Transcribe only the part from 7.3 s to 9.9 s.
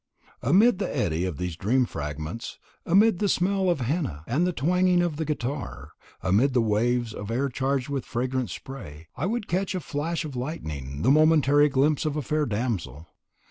charged with fragrant spray, I would catch like a